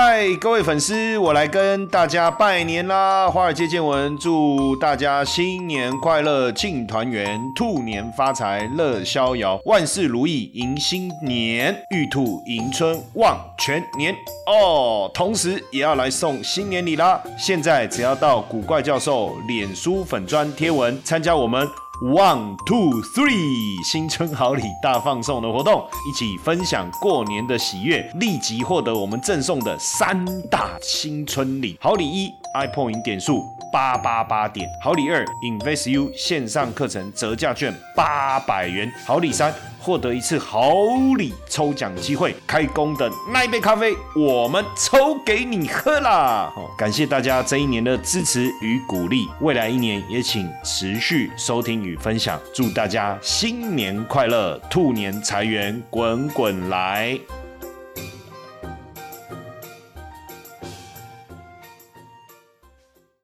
[0.00, 3.28] 嗨，各位粉丝，我来跟大家拜年啦！
[3.28, 14.14] 华尔街见闻祝大家新年快乐，庆团圆，兔年发财，乐逍遥，万事如意，迎新年，玉兔迎春，旺全年
[14.46, 15.10] 哦！
[15.12, 17.20] 同时也要来送新年礼啦！
[17.36, 21.68] 现在只要到古怪教授脸书粉砖贴文，参加我们。
[22.00, 31.76] One two three，新春好礼大放送的活动，一起分享过年的喜悦，立即获得我们赠送的三大新春礼。
[31.80, 39.52] 好礼一，iPhone 点数八八八点；好礼二，InvestU 线上课程折价券八百元；好礼三。
[39.80, 40.74] 获得一次好
[41.16, 46.52] 礼抽奖机会，开工的那一杯咖啡，我们抽给你喝啦！
[46.54, 57.18] 好，感谢大家这一年的支持与鼓励，未来一年也请持续收听与分享，祝大家新年快乐，兔年财源滚滚来。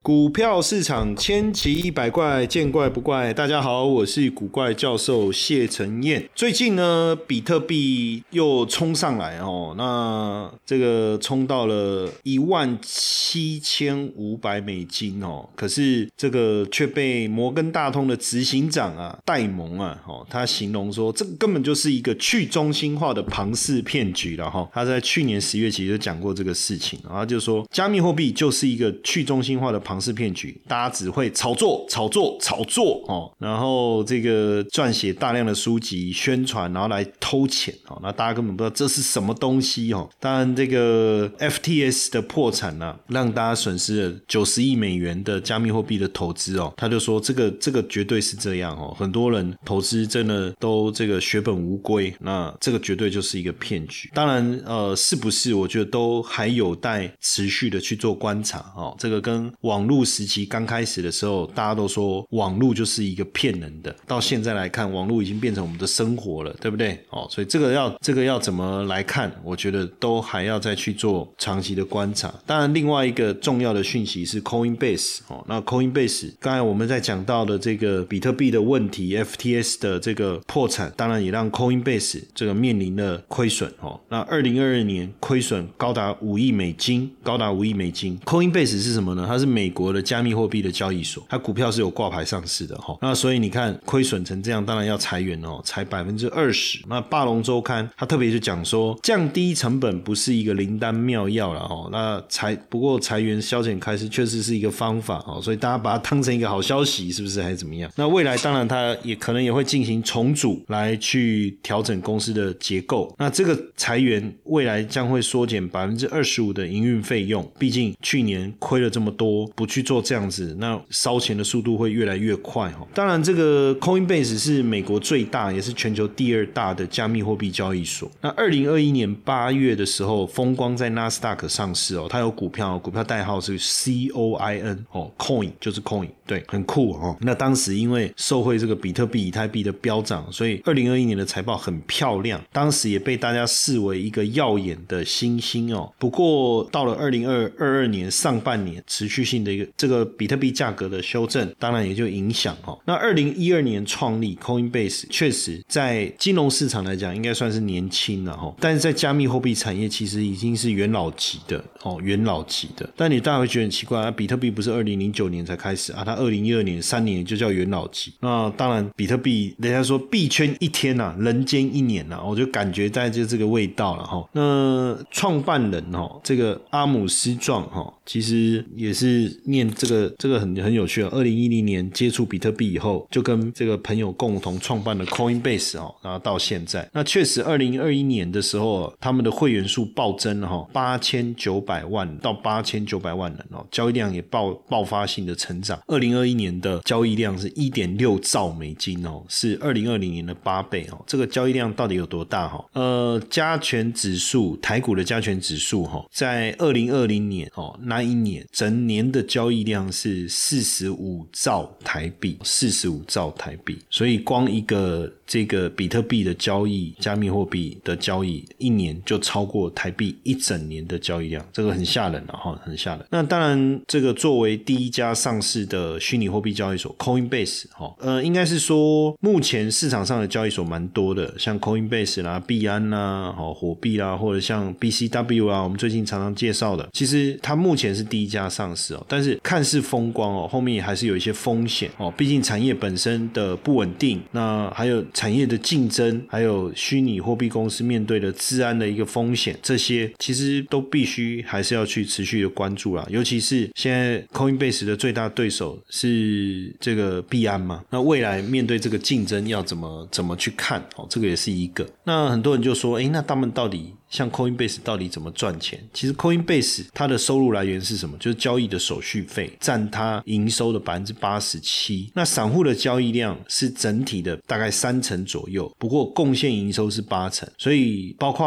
[0.05, 3.33] 股票市场千奇百怪，见怪不怪。
[3.33, 6.29] 大家好，我是古怪教授谢承彦。
[6.35, 15.49] 最近呢，比特币又冲上来哦，那这个冲到了一万七千五百美金哦。
[15.57, 24.69] 可是这个却被摩根大通的执行长啊戴蒙啊，哦，他形容说，这根本就是一个去中心化的庞氏骗局了哈。
[24.75, 29.94] 他在去年十月其实就讲过这个事情，然后就说，加密货币就是一个去中心化的庞。
[29.95, 40.11] 庞氏骗局，大家只会炒作、炒作、炒作哦，然后这个撰写大量的书籍宣传，然后来偷钱哦，那大家根本不知道这是什么东西哦。
[40.19, 46.75] 当然，这个 FTS 的破产呢，让大家损失了九十亿美元的加密货币的投资哦。
[46.77, 54.11] 他就说，这个这个绝对是这样哦，很多人投资真的都这个血本无归，那这个绝对就是一个骗局。
[54.13, 55.55] 当然，呃，是不是？
[55.55, 58.93] 我觉得都还有待持续的去做观察哦。
[58.99, 63.95] 这个跟网网络时期刚开始的时候，大家都说网络就是一个骗人的。
[64.07, 66.99] 到现在来看，网络已经变成我们的生活了，对不对？
[67.11, 69.31] 哦，所以这个要这个要怎么来看？
[69.45, 72.33] 我觉得都还要再去做长期的观察。
[72.47, 75.45] 当然，另外一个重要的讯息是 Coinbase 哦。
[75.47, 84.01] 那 Coinbase 刚才我们在讲到的这个比特币的问题，FTS 的这个破产，当然也让 Coinbase 这个面临了亏损哦。
[84.09, 88.19] 那二零二二年亏损高达五亿美金，高达五亿美金。
[88.25, 89.27] Coinbase 是什么呢？
[89.29, 92.97] 它是美国的加密货币的交易所，它股票是有挂牌上市的哈。
[93.03, 96.79] 那所以你看亏损成这样，当然要裁员哦，裁百分之二十。
[96.89, 101.89] 那霸龙周刊它特别就讲说，降低成本不是一个灵丹妙药了哦。
[101.91, 107.91] 那裁不过裁员消减开支确实是一个方法哦，所以大家把它当成一个好消息，是不是还是怎么样？
[107.97, 113.15] 那未来当然它也可能也会进行重组来去调整公司的结构。
[113.19, 119.51] 那这个裁员未来将会缩减百分之二十五的营运费用，毕竟去年亏了这么多。
[119.67, 122.87] 去做这样子，那烧钱的速度会越来越快哈。
[122.95, 128.11] 当然，这个 Coinbase 是美国最大也是全球第二大的加密货币交易所。
[128.21, 137.17] 那二零二一年八月的时候，风光在纳斯达克上市哦，它有股票，股票代号是 COIN 哦，Coin 就是 Coin，对，很酷哦。
[137.21, 145.93] 那当时因为受惠这个比特币、以太币的飙涨，所以二零二一年的财报很漂亮，当时也被大家视为一个耀眼的新星哦。
[145.99, 149.67] 不过到了二零二二二年上半年，持续性的一个。
[149.77, 152.79] 这个比特币价格的修正，当然也就影响哈。
[152.87, 158.55] 那二零一二年创立 Coinbase，确实在金融市场来讲，应该算是年轻了哈。
[158.61, 162.89] 但是在加密货币产业，其实已经是元老级的哦，元老级的。
[162.97, 166.03] 但你大家会觉得很奇怪啊，比特币不是二零零九年才开始啊？
[166.05, 168.13] 它二零一二年三年就叫元老级。
[168.21, 174.29] 那当然，比特币人家说币圈一天呐，人间一年呐，我就感觉在就这个味道了哈。
[174.33, 179.33] 那创办人哈，这个阿姆斯壮哈，其实也是。
[179.45, 181.09] 念这个这个很很有趣啊！
[181.13, 195.79] 二零一零年接触比特币以后，就跟这个朋友共同创办了 Coinbase 哦，然后到现在，那确实二零二一年的时候，他们的会员数暴增哈，八千九百万到八千九百万人哦，交易量也爆爆发性的成长。
[195.87, 201.03] 二零二一年的交易量是一点六兆美金哦，是二零二零年的八倍哦。
[201.07, 202.65] 这个交易量到底有多大哈？
[202.73, 215.13] 呃，加权指数台股的加权指数哈，在二零二零年哦，那一年整年的交易量是四十五兆台币，四十五兆台币，所以光一个。
[215.27, 223.07] 这个比特币的交易，加密货币的交易，一年就超过台币一整年的交易量，这个很吓人了哈，很吓人。
[223.11, 245.03] 那当然，这个作为第一家上市的虚拟货币交易所，Coinbase 哈，呃，应该是说目前市场上的交易所蛮多的，像 Coinbase 啦、币安啦、哦火币啦，或者像 BCW 啊，我们最近常常介绍的，其实它目前是第一家上市哦，但是看似风光哦，后面还是有一些风险哦，毕竟产业本身的不稳定，那还有。
[245.15, 253.07] 产业的竞争，还有虚拟货币公司面对的治安的一个风险，这些其实都必须还是要去持续的关注啦。
[253.09, 260.85] 尤其是现在 Coinbase 的最大对手是这个币安嘛，那未来面对这个竞争要怎么怎么去看？
[260.97, 261.89] 哦，这个也是一个。
[262.05, 263.95] 那很多人就说，哎，那他们到底？
[264.15, 265.77] 像 Coinbase 到底怎么赚钱？
[265.93, 268.17] 其实 Coinbase 它的收入来源是什么？
[268.19, 272.09] 就是交易的手续费占它营收的百分之八十七。
[272.15, 277.49] 那散户的交易量是整体的大概三成左右，不过贡献营收是八成。
[277.59, 278.47] 所以包括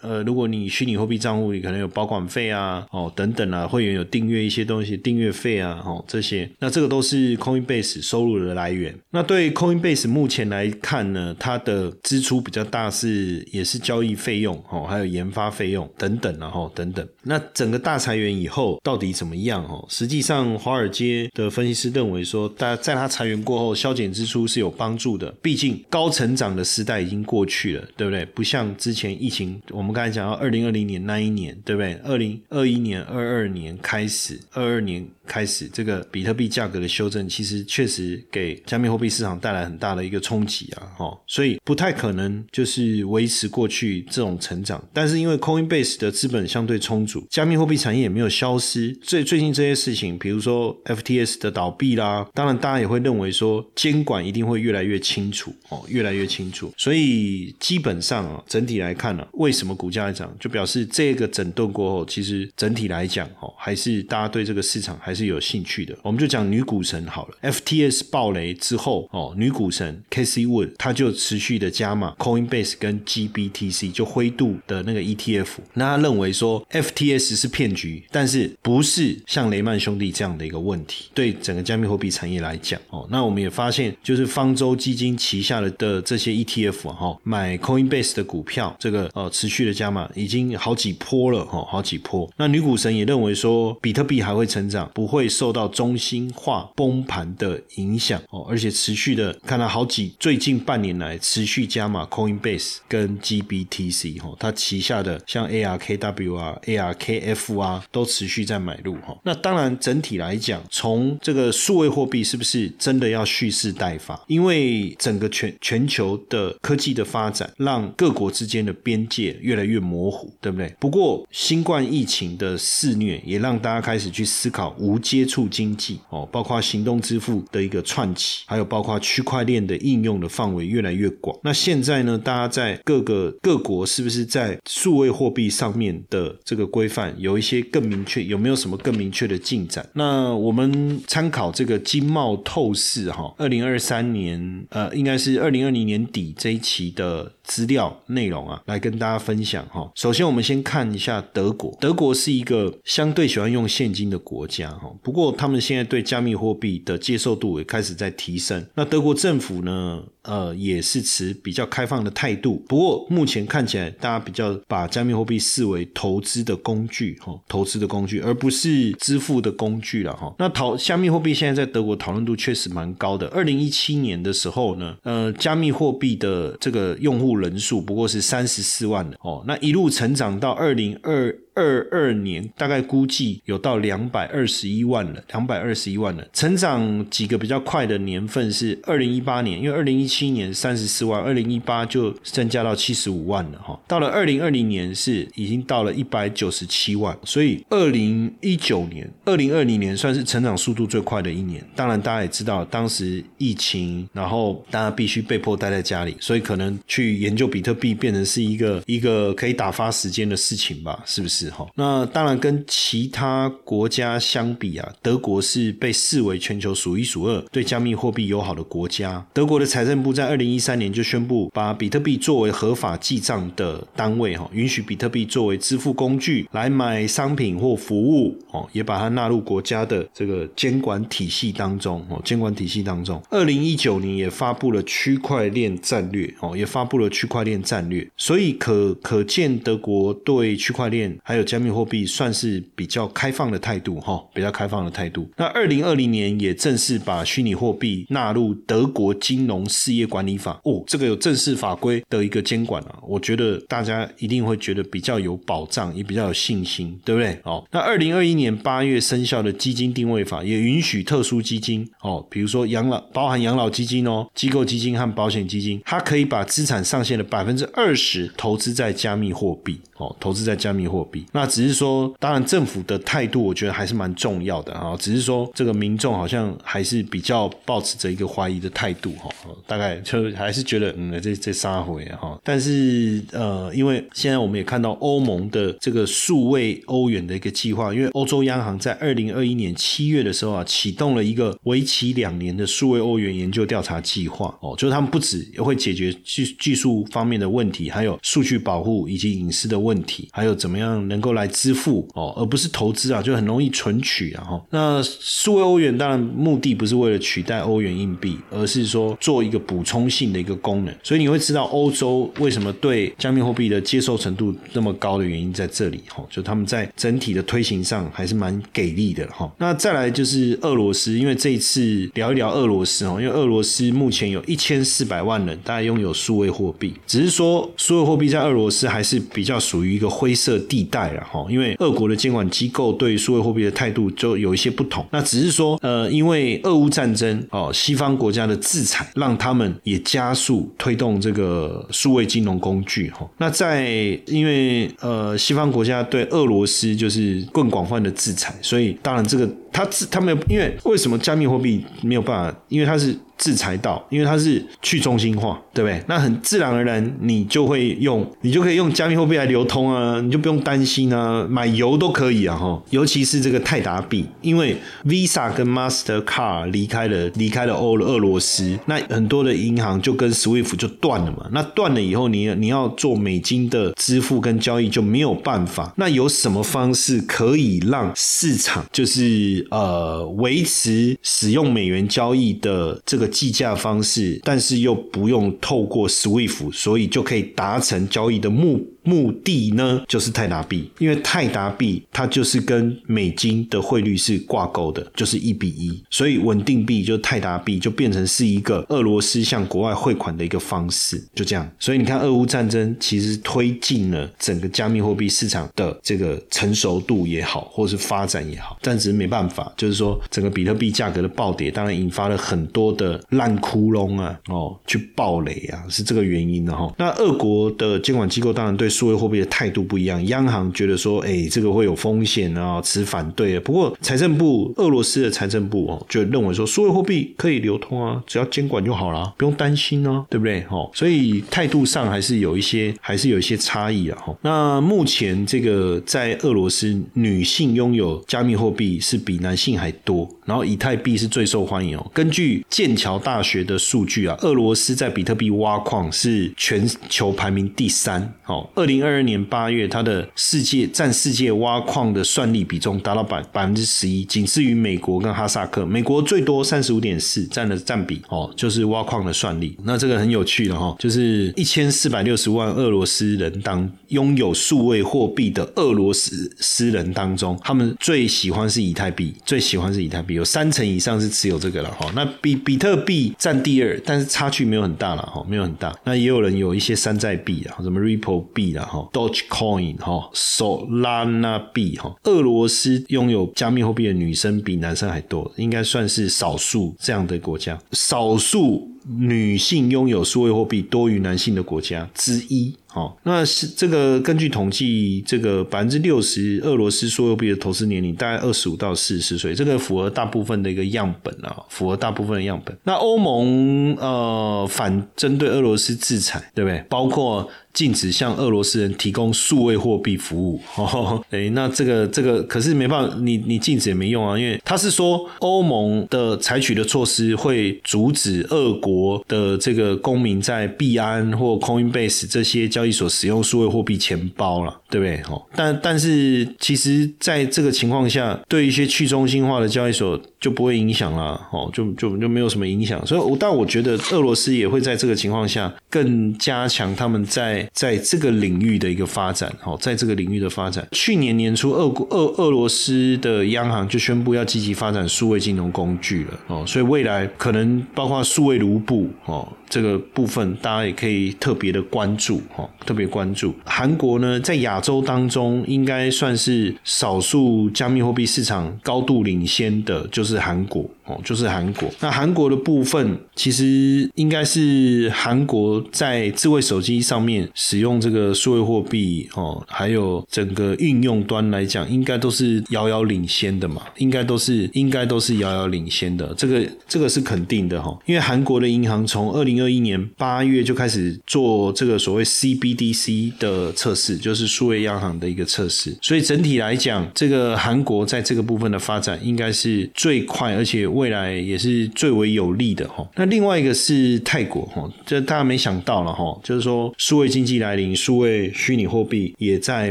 [0.00, 8.96] 呃，如果你虚拟货币账户里可能有保管费啊，哦等等啊，会员有订阅一些东西，订阅费啊，哦这些，那这个都是 Coinbase 收入的来源。
[9.10, 19.64] 那对 Coinbase 目前来看呢，它的支出比较大是也是交易费用哦，还有研发费用等等，然后等等，那整个大裁员以后到底怎么样？
[19.64, 25.30] 哦，实际上华尔街的分析师认为说，大家在他裁员过后，削减支出是有帮助的。
[25.42, 28.24] 毕竟高成长的时代已经过去了，对不对？
[28.26, 31.94] 不像之前疫情，我们刚才讲到二零二零年那一年，对不对？
[32.04, 35.06] 二零二一年、二二年开始，二二年。
[35.26, 44.82] 开始这个比特币价格的修正，其实确实给加密货币市场带来很大的一个冲击啊，哦，所以不太可能就是维持过去这种成长。
[44.92, 48.92] 但是因为 Coinbase 的资本相对充足，加密货币产业也没有消失。
[49.02, 56.70] 最最近这些事情，比如说 FTS 的倒闭啦，当然大家也会认为说监管一定会越来越清楚哦，越来越清楚。
[56.76, 65.20] 所以基本上啊，整体来看呢，为什么股价涨，就表示这个整顿过后，其实整体来讲哦，还是大家对这个市场还是。
[65.30, 67.52] 有兴趣的，我们就讲女股神好了。
[67.52, 75.48] FTS 暴雷之后，哦，女股神 Casey Wood 他就持续的加码 Coinbase 跟 GBTC 就灰度的那个 ETF。
[75.74, 81.10] 那他认为说 FTS 是骗局，但是不是像雷曼兄弟这样的一个问题。
[81.12, 92.30] 对整个加密货币产业来讲，哦，那我们也发现，就是方舟基金旗下的的这些 ETF 哈，买 Coinbase 的股票，这个呃持续的加码已经好几波了哈，好几波。
[92.38, 95.10] 那女股神也认为说，比特币还会成长，不。
[95.10, 109.18] 会受到中心化崩盘的影响哦，而且持续的看到好几最近半年来持续加码 Coinbase 跟 GBTC 哈，它旗下的像 ARKW 啊、ARKF 啊都持续在买入哈。
[109.24, 114.22] 那当然整体来讲，从这个数位货币是不是真的要蓄势待发？
[114.28, 120.72] 因为整个全全球的科技的发展，让各国之间的边界越来越模糊，对不对？
[120.78, 125.00] 不过新冠疫情的肆虐也让大家开始去思考无。
[125.00, 131.36] 接触经济哦，包括行动支付的一个串起，还有包括区块链的应用的范围越来越广。
[131.42, 138.22] 那现在呢，大家在各个各国是不是在数位货币上面的这个规范有一些更明确？
[138.24, 139.86] 有没有什么更明确的进展？
[139.94, 149.90] 那我们参考这个经贸透视哈，二零二三年呃，应该是二零二零年底这一期的资料内容啊，来跟大家分享哈。
[149.94, 154.90] 首先，我们先看一下德国，德国是一个相对喜欢用现金的国家哈。
[155.02, 158.64] 不过，他们现在对加密货币的接受度也开始在提升。
[158.74, 160.02] 那德国政府呢？
[160.22, 162.62] 呃，也是持比较开放的态度。
[162.68, 170.34] 不过，目前看起来，大家比较把加密货币视为投资的工具，哈，投资的工具，而不是支付的工具了，哈。
[170.38, 173.26] 那讨加密货币现在在德国讨论度确实蛮高的。
[173.28, 179.42] 二零一七年的时候呢，呃，加密货币的这个用户人数不过是三十四万的哦。
[179.46, 181.36] 那一路成长到二零二。
[181.60, 186.26] 二二年大概估计有到两百二十一万了，两百二十一万了。
[186.32, 193.78] 成长几个比较快的年份是二零一八年，因为二零一七年三十四万，二零一八就增加到七十五万了哈。
[193.86, 201.62] 到了二零二零年是已经到了一百九十七万，所以二零一九年、二零二零年算是成长速度最快的一年。
[201.76, 211.02] 当然大家也知道，当时疫情，然后大家必须被迫待在家里，所以可能去研究比特币变成是一个一个可以打发时间的事情吧？
[211.04, 211.49] 是不是？
[211.50, 211.66] 哈。
[211.74, 219.24] 那当然跟其他国家相比啊，德国是被视为全球数一数二对加密货币友好的国家。
[219.32, 233.20] 德国的财政部在二零一三年就宣布，把比特币作为合法记账的单位哈，允许比特币作为支付工具来买商品或服务哦，也把它纳入国家的这个监管体系当中哦，监管体系当中。
[233.30, 245.30] 二零一九年也发布了区块链战略哦，也发布了区块链战略，所以可可见德国对区块链还有加密货币算是比较开放的态度哈，比较开放的态度。
[245.36, 257.38] 那二零二零年也正式把虚拟货币纳入德国金融事业管理法哦，这个有正式法规的一个监管啊，我觉得大家一定会觉得比较有保障，也比较有信心，对不对？
[257.44, 269.78] 哦，那二零二一年八月生效的基金定位法也允许特殊基金哦，比如说养老，包含养老基金哦，机构基金和保险基金，它可以把资产上限的百分之二十投资在加密货币。
[270.00, 274.96] 哦，投资在加密货币，那只是说，当然政府的态度，我觉得还是蛮重要的啊。
[274.98, 279.28] 只是说，这个民众好像还是比较保持着一个怀疑的态度哈。
[279.66, 282.38] 大概就还是觉得，嗯，这这杀回哈。
[282.44, 299.80] 但是呃，因为现在我们也看到欧盟的这个数位欧元的一个计划，因为欧洲央行在二零二一年七月的时候啊，启动了一个为期两年的数位欧元研究调查计划哦，就是他们不止会解决技技术方面的问题，还有数据保护以及隐私的。
[299.80, 304.60] 问题还有怎么样能够来支付哦，而不是投资啊，就很容易存取啊哈。
[304.70, 310.94] 那数位欧元当然目的不是为了取代欧元硬币，而是说做一个补充性的一个功能。
[311.02, 319.50] 所以你会知道欧洲为什么对加密货币的接受程度那么高的原因在这里哈，就他们在整体的推行上还是蛮给力的哈。
[319.58, 329.60] 那再来就是俄罗斯，因为这一次聊一聊俄罗斯哦，因为俄罗斯目前有一千四百万人大概拥有数位货币，只是说数位货币在俄罗斯还是比较。
[329.60, 335.04] 属于一个灰色地带了哈，因为俄国的监管机构对数位货币的态度就有一些不同。
[335.10, 343.28] 那只是说，呃，因为俄乌战争哦，西方国家的制裁让他们也加速推动这个数位金融工具哈。
[343.38, 343.88] 那在
[344.26, 352.58] 因为呃，西方国家对俄罗斯就是更广泛的制裁，所以当然这个他制他们因为为什么加密货币没有办法？
[352.68, 353.16] 因为它是。
[353.40, 356.04] 制裁到，因为它是去中心化，对不对？
[356.06, 362.82] 那很自然而然，你就会用，你就可以用加密货币来流通啊，你就不用担心啊，买油都可以啊，哈。
[362.90, 371.48] 尤其是这个泰达币，因为 Visa 跟 Master Card 离开了，离开了欧俄罗斯，那很多的银行就跟 Swift 就断了嘛。
[371.50, 375.94] 那断了以后，你你要做美金的支付跟交易就没有办法。
[375.96, 383.30] 那有什么方式可以让市场就是呃维持使用美元交易的这个？
[383.30, 388.84] 计价方式，但是又不用透过 SWIFT，所以就可以达成交易的目。
[389.02, 401.68] 目的呢，就是泰达币，因为泰达币它就是跟美金的汇率是挂钩的，就是一比一，所以稳定币就泰达币就变成是一个俄罗斯向国外汇款的一个方式，就这样。
[401.78, 416.92] 所以你看，俄乌战争其实推进了整个加密货币市场的这个成熟度也好，或是发展也好，但只是没办法，就是说整个比特币价格的暴跌，当然引发了很多的烂窟窿啊，哦，去暴雷啊，是这个原因的哈。
[416.98, 418.89] 那俄国的监管机构当然对。
[418.90, 423.58] 数位货币的态度不一样，央行觉得说，哎，这个会有风险啊，持反对。
[423.60, 430.64] 不过财政部，俄罗斯的财政部哦，就认为说，数位货币可以流通啊，只要监管就好了，不用担心啊，对不对？
[430.70, 434.18] 哦，所以态度上还是有一些，还是有一些差异啊。
[434.20, 442.10] 哈，那目前这个在俄罗斯，女性拥有加密货币是比男性还多，然后以太币是最受欢迎哦。
[442.12, 448.68] 根据剑桥大学的数据啊，俄罗斯在比特币挖矿是全球排名第三，哦。
[448.80, 455.84] 二零二二年八月，它的世界占世界挖矿的算力比重达到百百分之十一，仅次于美国跟哈萨克。
[455.84, 459.76] 美国最多三十五点四，占的占比哦，就是挖矿的算力。
[459.84, 472.10] 那这个很有趣了哈，就是一千四百六十万俄罗斯人当拥有数位货币的俄罗斯私人当中，他们最喜欢是以太币，最喜欢是以太币，有三成以上是持有这个了哈。
[472.14, 475.94] 那比比特币占第二，但是差距没有很大了哈，没有很大。
[476.02, 478.69] 那也有人有一些山寨币啊，什么 Ripple 币。
[478.72, 492.74] 然后 Dogecoin 哈，Solana 币哈，俄罗斯拥有加密货币的女生比男生还多，应该算是少数这样的国家，少数女性拥有数位货币多于男性的国家之一。
[492.94, 502.76] 哦，那是这个根据统计，这个百分之六十俄罗斯所有币的投资年龄大概二十五到四十岁，这个符合大部分的一个样本啊，符合大部分的样本。
[502.84, 506.84] 那欧盟呃反针对俄罗斯制裁，对不对？
[506.88, 507.48] 包括。
[507.72, 510.60] 禁止向俄罗斯人提供数位货币服务。
[510.74, 525.20] 哦， 哎，那这个这个可是没办法，你你禁止也没用啊，因为他是说欧盟的采取的措施会阻止俄国的这个公民在币安或 Coinbase 这些交交易所使用数位货币钱包了，对不对？
[525.30, 533.06] 哦，但但是其实在这个情况下，对一些去中心化的交易所就不会影响了，哦，就就就没有什么影响。
[533.06, 553.54] 所以，但我觉得俄罗斯也会在这个情况下更加强他们在在这个领域的一个发展，哦，在这个领域的发展，去年年初，俄俄俄罗斯的央行就宣布要积极发展数位金融工具了，哦，所以未来可能包括数位卢布，哦，这个部分大家也可以特别的关注，哦，特别关注。
[553.64, 561.88] 韩国呢，在亚洲当中应该算是少数加密货币市场高度领先的，就是韩国，哦，就是韩国。
[562.00, 567.48] 那韩国的部分，其实应该是韩国在智慧手机上面。
[567.54, 577.96] 使用这个数位货币哦，还有整个运用端来讲，应该都是遥遥领先的嘛，应该都是应该都是遥遥领先的，这个这个是肯定的哈。
[578.06, 593.08] 因为韩国的银行从二零二一年八月就开始做这个所谓 C BDC 的测试，就是数位央行的一个测试，所以整体来讲，这个韩国在这个部分的发展应该是最快，而且未来也是最为有利的哈。
[593.16, 599.90] 那另外一个是泰国哈，这大家没想到了哈，就是说数位经济来临，数位虚拟货币也在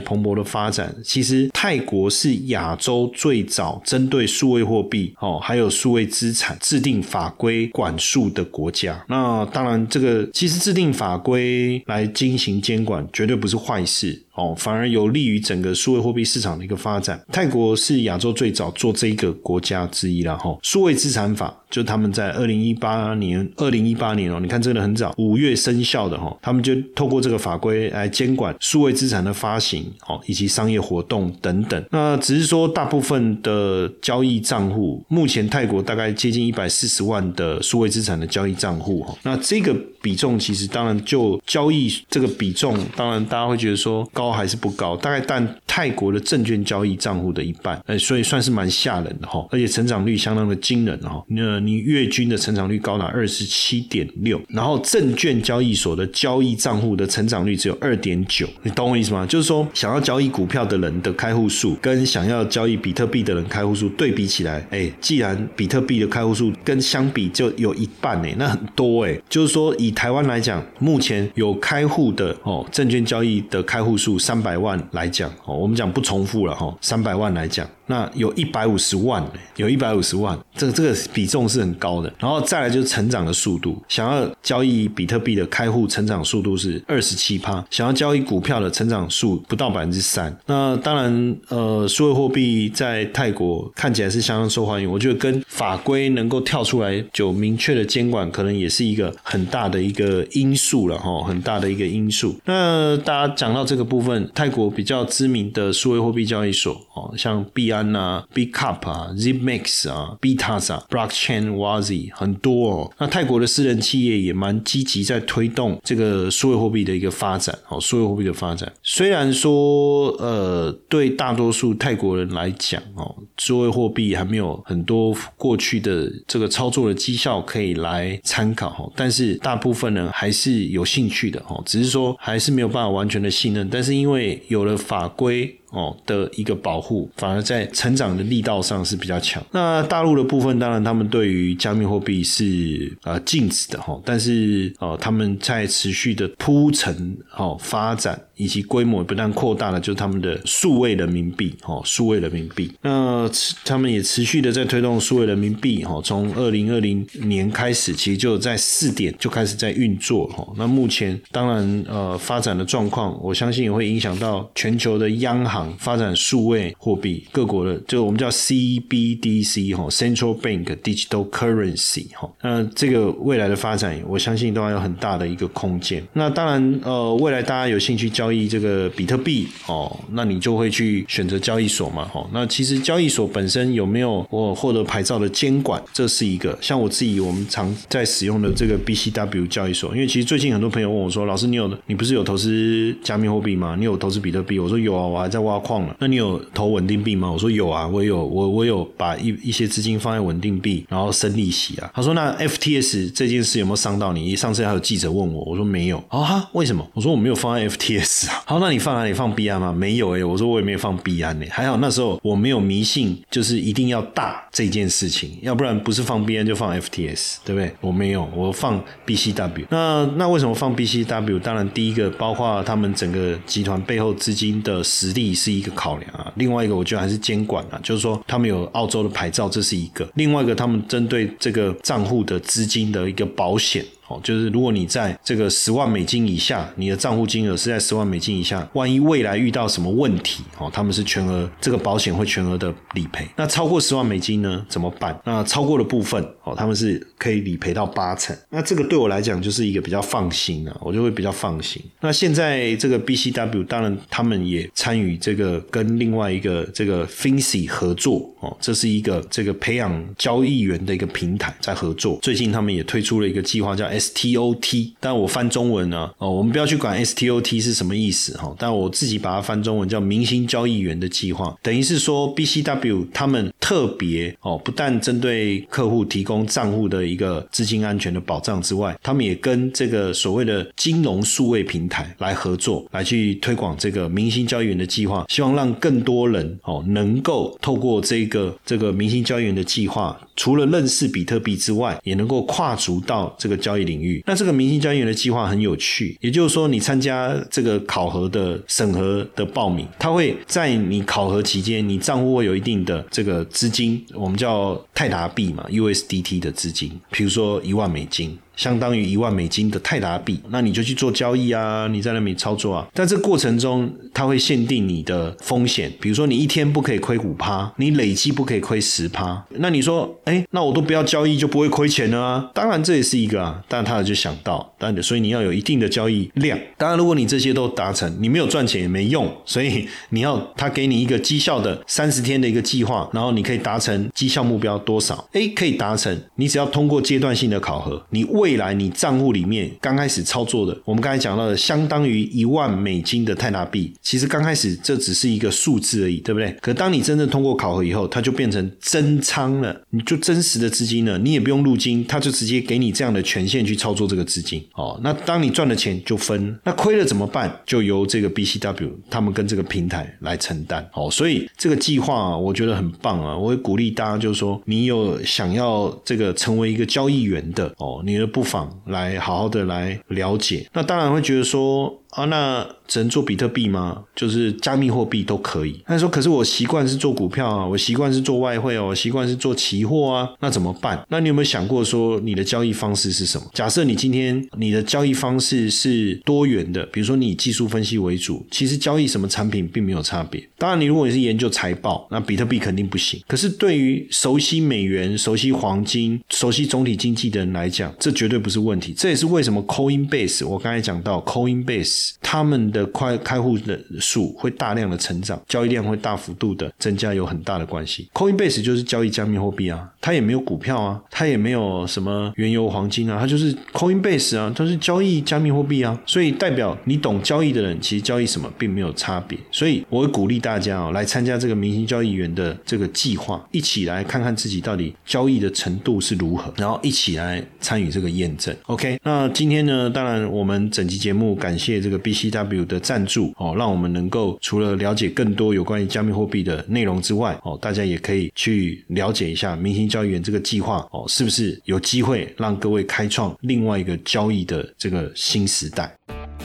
[0.00, 0.94] 蓬勃的发展。
[1.02, 9.04] 其实泰国是亚洲最早针对数位货币哦，还有数位资产制定法规管束的国家。
[9.08, 14.22] 那当然，这个其实制定法规来进行监管，绝对不是坏事。
[14.38, 17.20] 哦，反而有利于整个数位货币市场的一个发展。
[17.32, 20.56] 泰国是亚洲最早做这一个国家之一了哈。
[20.62, 26.34] 数位资产法就他们在二零一八年，二零一八年哦，你看真的很早，五月生效的哈。
[26.40, 31.84] 他们就透过这个法规来监管数位资产的发行哦，以及商业活动等等。
[31.90, 39.12] 那只是说，大部分的交易账户，目前泰国大概接近一百四十万的数位资产的交易账户哈。
[39.24, 44.27] 那这个比重其实当然就交易这个比重，当然大家会觉得说高。
[44.32, 51.24] 还是不高，大概但泰国的证券交易账户的一半，哎，所以算是蛮吓人的哈，而且成长率相当的惊人哈。
[51.28, 59.24] 那你月均的成长率高达二十七点六，然后证券交易所的交易账户的成长率只有二点九，你懂我意思吗？
[59.26, 74.17] 就是说，想要交易股票的人的开户数跟想要交易比特币的人开户数对比起来，哎，既然比特币的开户数跟相比就有一半哎，那很多哎，就是说以台湾来讲，目前有开户的哦，证券交易的开户数。
[74.18, 76.76] 三百万来讲，哦，我们讲不重复了哈。
[76.80, 77.66] 三百万来讲。
[77.88, 82.12] 那有一百五十万，有一百五十万，这个这个比重是很高的。
[82.18, 90.36] 然后再来就是成长的速度，想要交易比特币的开户成长速度是二十七趴，想要交易股票的成长数不到百分之三。
[90.44, 94.90] 那当然，呃，数位货币在泰国看起来是相当受欢迎。
[94.90, 102.38] 我觉得跟法规能够跳出来就明确的监管，可能也是一个很大的一个因素了哈，很大的一个因素。
[102.44, 107.77] 那大家讲到这个部分，泰国比较知名的数位货币交易所哦，像币安。
[107.94, 112.92] 啊，Bcup 啊，Zmax 啊，Bitas 啊，Blockchain Wazi 很多哦。
[112.98, 118.72] 那泰国的私人企业也蛮积极在推动这个数位货币的一个发展哦，数位货币的发展。
[118.82, 133.68] 虽然说呃，对大多数泰国人来讲哦，数位货币还没有很多过去的这个操作的绩效可以来参考哈，但是大部分人还是有兴趣的哦，只是说还是没有办法完全的信任。
[133.70, 135.54] 但是因为有了法规。
[135.70, 139.42] 哦的一个保护，反而在成长的力道上是比较强。
[139.52, 148.20] 那大陆的部分，当然他们对于加密货币是呃禁止的哈，但是呃他们在持续的铺陈哦发展。
[148.38, 152.72] 以及规模不断扩大了，就是他们的数位人民币，哦，数位人民币。
[152.82, 153.28] 那
[153.64, 160.46] 他们也持续的在推动数位人民币，哈，从二零二零年开始，其实就在试点就开始在运作，哈。
[160.56, 165.57] 那目前当然，呃，发展的状况，我相信也会影响到全球的央行。
[165.78, 176.02] 发展数位货币，各国的就我们叫 CBDC 哈，Central Bank Digital Currency 哈，那这个未来的发展，我相信都还有很大的一个空间。
[176.12, 182.28] 那当然，呃，未来大家有兴趣交易这个比特币哦，那你就会去选择交易所嘛，哈。
[182.32, 186.56] 那其实交易所本身有没有我获得牌照的监管，这是一个。
[186.60, 193.76] 像我自己，我们常在使用的这个 BCW 交易所，因为其实最近很多朋友问我说，老师，你有你不是有投资加密货币吗？
[193.78, 194.58] 你有投资比特币？
[194.58, 195.96] 我说有啊，我还在挖矿了。
[195.98, 197.30] 那你有投稳定币吗？
[197.30, 201.90] 我说有啊，我有，我我有把一一些资金放在稳定币，然后生利息啊。
[201.94, 204.36] 他说那 FTS 这件事有没有伤到你？
[204.36, 205.98] 上次还有记者问我，我说没有。
[206.10, 206.86] 哦哈，为什么？
[206.94, 208.42] 我说我没有放在 FTS 啊。
[208.46, 209.12] 好，那你放哪里？
[209.12, 209.72] 放币安吗？
[209.72, 211.46] 没有哎，我说我也没有放币安呢。
[211.50, 217.72] 还好那时候我没有迷信，就是一定要大这件事情，要不然不是放币安就放 FTS，对不对？
[217.80, 219.66] 我没有，我放 BCW。
[219.70, 221.38] 那那为什么放 BCW？
[221.40, 226.32] 当然第一个包括他们整个集团背后资金的实力是一个考量啊。
[226.36, 230.08] 另外一个我觉得还是监管啊，就是说他们有澳洲的牌照，这是一个。
[230.14, 233.84] 另外一个他们针对这个账户的资金的一个保险。
[234.08, 243.28] 哦，就是如果你在这个十万美金以下，你的账户金额是在十万美金以下，万一未来遇到什么问题，哦，他们是全额这个保险会全额的理赔。
[243.36, 245.14] 那超过十万美金呢，怎么办？
[245.26, 248.34] 那超过的部分，哦，他们是可以理赔到八成。
[248.48, 251.82] 那这个对我来讲就是一个比较放心啊，我就会比较放心。
[252.00, 262.18] 那现在这个 BCW 当然他们也参与这个跟另外一个这个 Fincy 合作，哦，这是一个这个培养交易员的一个平台在合作。
[262.22, 263.86] 最近他们也推出了一个计划叫。
[263.98, 293.88] STOT，但我翻中文呢，哦，我们不要去管 STOT 是什么意思哈，但我自己把它翻中文叫明星交易员的计划，等于是说 BCW 他们特别哦，不但针对客户提供账户的一个资金安全的保障之外，他们也跟这个所谓的金融数位平台来合作，来去推广这个明星交易员的计划，希望让更多人哦能够透过这个这个明星交易员的计划，除了认识比特币之外，也能够跨足到这个交易。
[293.88, 308.38] 领域，那这个明星交易员的计划很有趣，也就是说，你参加这个考核的审核的报名，他会在你考核期间，你账户会有一定的这个资金，我们叫泰达币嘛，USDT 的资金，比如说一万美金。
[308.58, 312.86] 相当于一万美金的泰达币，那你就去做交易啊，你在那边操作啊。
[312.92, 319.46] 但这过程中，它会限定你的风险，比如说你一天不可以亏五趴，你累计不可以亏十趴。
[319.50, 322.50] 那你说，哎，那我都不要交易就不会亏钱了啊？
[322.52, 326.58] 当然这也是一个啊，但他就想到，但所以你要有一定的交易量。
[326.76, 335.28] 当然，如果你这些都达成，你没有赚钱也没用，所以你要他给你一个绩效的三十天的一个计划，然后你可以达成绩效目标多少？
[335.32, 346.50] 哎，可以达成，你只要通过阶段性的考核，你为未来你账户里面刚开始操作的，我们刚才讲到的，相当于一万美金的泰纳币，其实刚开始这只是一个数字而已，对不对？
[346.62, 354.64] 可当你真正通过考核以后，它就变成真仓了，你就真实的资金了，你也不用入金，它就直接给你这样的权限去操作这个资金。
[354.72, 357.54] 哦，那当你赚了钱就分，那亏了怎么办？
[357.66, 360.88] 就由这个 BCW 他们跟这个平台来承担。
[360.94, 368.26] 哦，所以这个计划啊我觉得很棒啊，我会鼓励大家，就是说你有想要这个成为一个交易员的哦，你的。
[368.38, 371.92] 不妨来好好的来了解，那当然会觉得说。
[372.18, 374.02] 啊，那只能做比特币吗？
[374.16, 375.80] 就是加密货币都可以。
[375.86, 381.00] 他说：“可是我习惯是做股票啊，我习惯是做外汇哦，我习惯是做期货啊，那怎么办？
[381.08, 383.46] 那你有没有想过说你的交易方式是什么？
[383.54, 390.44] 假设你今天你的交易方式是多元的，比如说你以技术分析为主，其实交易什么产品并没有差别。
[390.56, 393.22] 当然，你如果你是研究财报，那比特币肯定不行。
[393.28, 398.92] 可是对于熟悉美元、熟悉黄金、熟悉总体经济的人来讲，这绝对不是问题。
[398.96, 402.07] 这也是为什么 Coinbase 我刚才讲到 Coinbase。
[402.20, 408.08] 他们的开开户的数会大量的成长，交易量会大幅度的增加，有很大的关系。
[408.12, 415.98] Coinbase 就是交易加密货币啊，它也没有股票啊，它也没有什么原油、黄金啊，它就是 Coinbase 啊，它是交易加密货币啊。
[416.04, 419.38] 所以代表你懂交易的人，其实交易什么并没有差别。
[419.50, 428.54] 所以我会鼓励大家啊，来参加这个明星交易员的这个计划，一起来看看自己到底交易的程度是如何，然后一起来参与这个验证。
[428.66, 431.78] OK，那今天呢，当然我们整期节目感谢。
[431.78, 445.90] 这这个 BCW 的赞助哦，让我们能够除了了解更多有关于加密货币的内容之外哦，大家也可以去了解一下明星交易员这个计划哦，是不是有机会让各位开创另外一个交易的这个新时代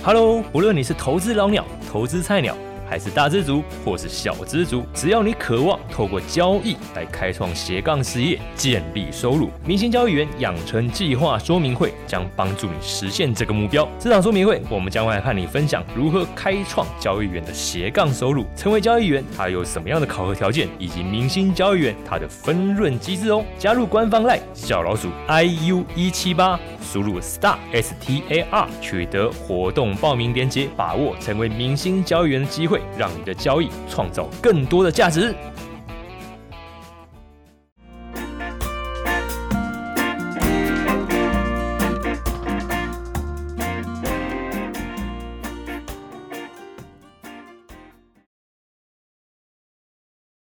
[0.02, 2.56] ？Hello，无论你是投资老鸟、投资菜鸟。
[2.94, 13.90] 还是大资族或是小资族，只要你渴望透过交易来开创斜杠事业、建立收入，明星交易员养成计划说明会将帮助你实现这个目标。
[14.00, 23.44] 这场说明会，我们将会和你分享如何开创交易员的斜杠收入，成为交易员他有什么样的考核条件，以及明星交易员他的分润机制哦。
[23.58, 35.34] 加入官方赖小老鼠 iu 一七八，输入 star s t a r 取得活动报名链接，把握成为明星交易员的机会，让你的交易创造更多的价值。